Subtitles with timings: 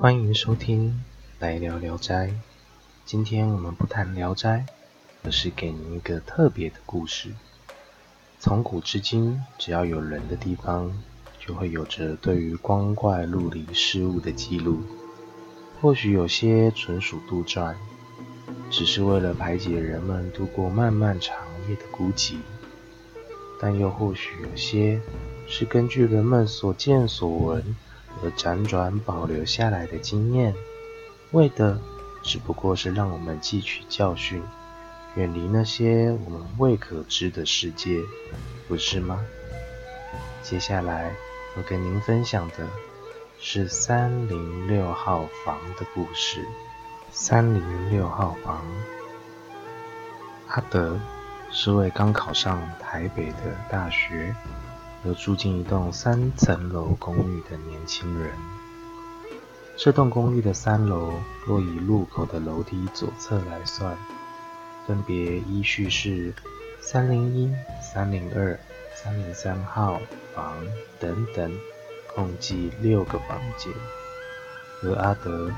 [0.00, 0.90] 欢迎收听
[1.40, 2.28] 《来聊聊斋》。
[3.04, 4.64] 今天我们不谈聊斋，
[5.24, 7.30] 而是给您一个特别的故事。
[8.38, 10.96] 从古至今，只要有人的地方，
[11.40, 14.82] 就会有着对于光怪陆离事物的记录。
[15.80, 17.74] 或许有些纯属杜撰，
[18.70, 21.36] 只是为了排解人们度过漫漫长
[21.68, 22.36] 夜的孤寂；
[23.60, 25.00] 但又或许有些
[25.48, 27.74] 是根据人们所见所闻。
[28.22, 30.54] 而辗转保留下来的经验，
[31.32, 31.78] 为的
[32.22, 34.42] 只不过是让我们汲取教训，
[35.14, 38.00] 远离那些我们未可知的世界，
[38.66, 39.24] 不是吗？
[40.42, 41.12] 接下来
[41.56, 42.66] 我跟您分享的
[43.38, 46.44] 是三零六号房的故事。
[47.10, 48.62] 三零六号房，
[50.48, 51.00] 阿德
[51.50, 54.34] 是位刚考上台北的大学。
[55.04, 58.32] 有住进一栋三层楼公寓的年轻人。
[59.76, 61.12] 这栋公寓的三楼，
[61.46, 63.96] 若以入口的楼梯左侧来算，
[64.86, 66.34] 分别依序是
[66.80, 68.58] 三零一、三零二、
[68.96, 70.00] 三零三号
[70.34, 70.56] 房
[70.98, 71.56] 等等，
[72.16, 73.72] 共计六个房间。
[74.82, 75.48] 而阿德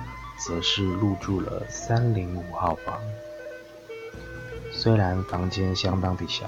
[0.47, 3.01] 则是入住了三零五号房。
[4.71, 6.45] 虽然房间相当的小。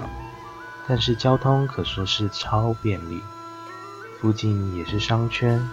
[0.87, 3.21] 但是交通可说是超便利，
[4.19, 5.65] 附近也是商圈，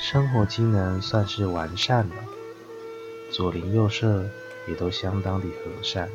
[0.00, 2.14] 生活机能算是完善了，
[3.30, 4.24] 左邻右舍
[4.66, 6.08] 也都相当的和善。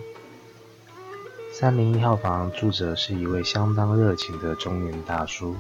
[1.52, 5.56] 三零一号房住着是一位相当热情的中年大叔，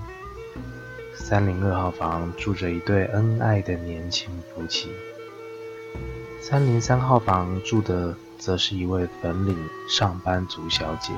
[1.13, 4.89] 三零二号房住着一对恩爱的年轻夫妻，
[6.41, 9.55] 三零三号房住的则是一位粉领
[9.87, 11.13] 上班族小姐。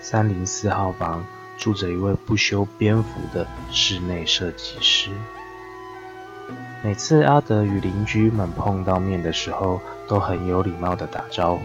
[0.00, 1.24] 三零四号房
[1.58, 5.10] 住着一位不修边幅的室内设计师。
[6.82, 11.60] 每次阿德与邻居们碰到面的时候，都很有礼貌的打招呼。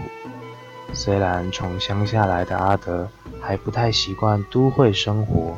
[0.94, 3.10] 虽然从乡下来的阿德
[3.42, 5.58] 还不太习惯都会生活，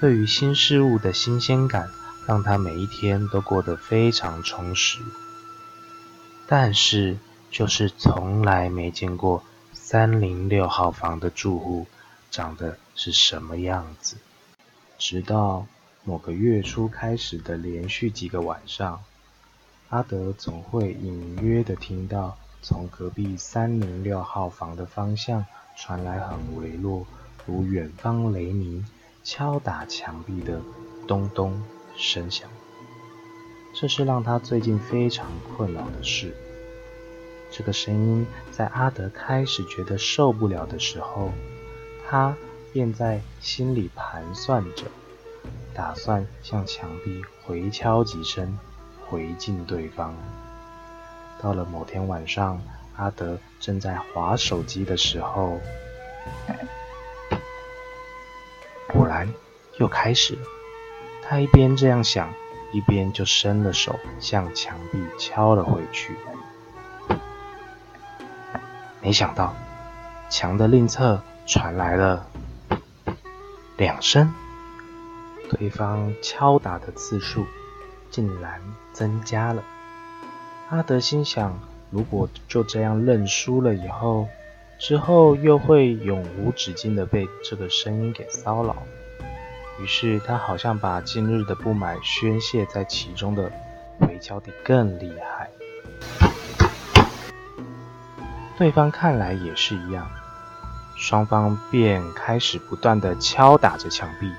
[0.00, 1.88] 对于新事物的新鲜感，
[2.26, 4.98] 让他每一天都过得非常充实。
[6.46, 7.18] 但是，
[7.50, 9.42] 就是从来没见过。
[9.94, 11.86] 三零六号房的住户
[12.28, 14.16] 长得是什么样子？
[14.98, 15.68] 直到
[16.02, 19.04] 某个月初开始的连续几个晚上，
[19.90, 25.46] 阿德总会隐约的听到从隔壁三零六号房的方向
[25.76, 27.06] 传来很微弱、
[27.46, 28.84] 如远方雷鸣
[29.22, 30.60] 敲打墙壁的
[31.06, 31.62] 咚咚
[31.96, 32.50] 声响。
[33.72, 36.34] 这是让他最近非常困扰的事。
[37.56, 41.30] 这个声音在阿德开始觉得受不了的时候，
[42.04, 42.36] 他
[42.72, 44.86] 便在心里盘算着，
[45.72, 48.58] 打算向墙壁回敲几声，
[49.06, 50.16] 回敬对方。
[51.40, 52.60] 到了某天晚上，
[52.96, 55.60] 阿德正在划手机的时候，
[58.88, 59.32] 果然
[59.78, 60.40] 又开始了。
[61.22, 62.34] 他一边这样想，
[62.72, 66.16] 一边就伸了手向墙壁敲了回去。
[69.04, 69.54] 没想到，
[70.30, 72.26] 墙的另侧传来了
[73.76, 74.32] 两声，
[75.50, 77.44] 对方敲打的次数
[78.10, 78.58] 竟然
[78.94, 79.62] 增加了。
[80.70, 81.60] 阿德心想，
[81.90, 84.26] 如果就这样认输了以后，
[84.78, 88.74] 之后又会永无止境的被这个声音给骚扰。
[89.78, 93.52] 于是他好像把近日的不满宣泄在其中的
[94.00, 95.50] 回敲得更厉害。
[98.56, 100.08] 对方看来也是一样，
[100.96, 104.32] 双方便开始不断的敲打着墙壁。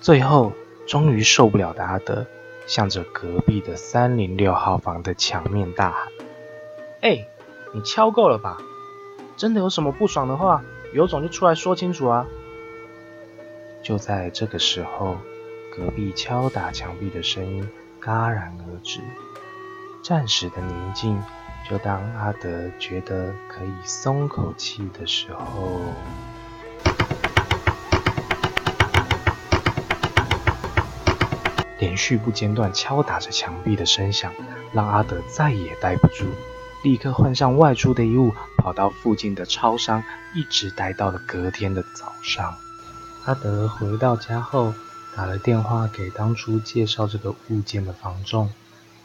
[0.00, 0.52] 最后，
[0.86, 2.26] 终于受不了的阿德，
[2.66, 6.08] 向着隔壁的三零六号房的墙面大喊
[7.00, 7.26] ：“哎，
[7.72, 8.58] 你敲够了吧？
[9.36, 10.62] 真的有什么不爽的话，
[10.92, 12.26] 有种就出来说清楚啊！”
[13.82, 15.16] 就在这个时候，
[15.74, 17.66] 隔壁敲打墙壁的声音
[18.02, 19.00] 戛然而止，
[20.04, 21.22] 暂时的宁静。
[21.68, 25.80] 就当阿德觉得可以松口气的时候，
[31.78, 34.32] 连续不间断敲打着墙壁的声响，
[34.74, 36.26] 让阿德再也待不住，
[36.84, 40.04] 立刻换上外出的衣物，跑到附近的超商，
[40.34, 42.54] 一直待到了隔天的早上。
[43.24, 44.74] 阿德回到家后，
[45.16, 48.50] 打了电话给当初介绍这个物件的房仲。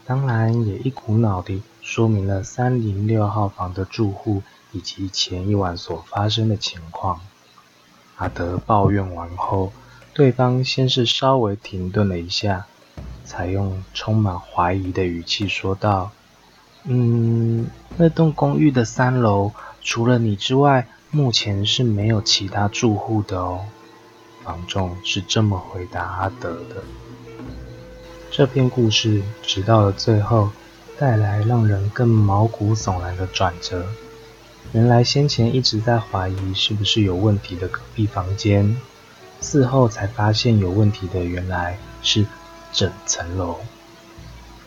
[0.07, 7.19] 当然，也一股脑地说明了三零六号房的住户以及前一晚所发生的情况。
[8.15, 9.73] 阿德抱怨完后，
[10.13, 12.67] 对方先是稍微停顿了一下，
[13.25, 16.11] 才用充满怀疑的语气说道
[16.87, 17.67] ：“嗯，
[17.97, 19.51] 那栋公寓的三楼
[19.81, 23.65] 除了你之外，目前是没有其他住户的哦。”
[24.41, 26.81] 房仲是这么回答阿德的。
[28.37, 30.51] 这篇故事直到了最后，
[30.95, 33.83] 带来让人更毛骨悚然的转折。
[34.73, 38.77] 原来先前一直在怀疑是不是有问题的隔壁房间，
[39.41, 42.27] 事后才发现有问题的原来是
[42.71, 43.55] 整层楼。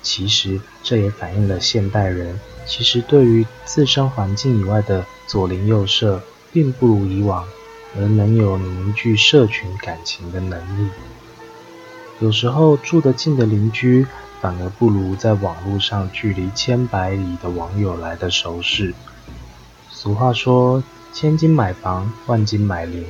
[0.02, 6.20] 其实这也反映了现代人其实对于自身环境以外的左邻右舍，
[6.52, 7.46] 并不如以往。
[7.96, 10.90] 而能有凝聚社群感情的能力，
[12.20, 14.06] 有时候住得近的邻居，
[14.43, 18.94] 反而不如在网络上距离千百里的网友来的熟识。
[19.90, 20.84] 俗话说
[21.14, 23.06] “千金买房，万金买邻”，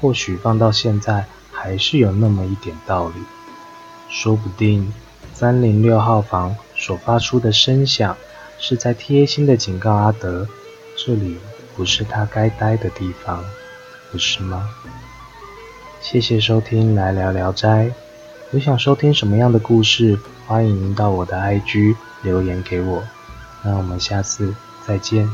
[0.00, 3.14] 或许放到现在还是有那么一点道理。
[4.10, 4.92] 说不定
[5.32, 8.14] 三零六号房所发出的声响，
[8.58, 10.46] 是在贴心的警告阿德，
[10.98, 11.38] 这里
[11.74, 13.42] 不是他该待的地方。
[14.10, 14.68] 不是吗？
[16.02, 17.86] 谢谢收听《来聊聊斋》。
[18.52, 23.02] 有想收听什么样的故事，欢迎到我的 IG 留言给我。
[23.62, 24.54] 那我们下次
[24.86, 25.26] 再见。